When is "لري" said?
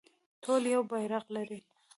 1.35-1.59